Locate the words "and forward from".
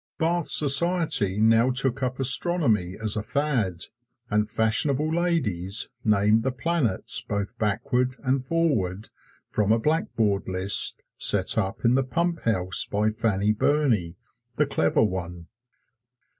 8.23-9.71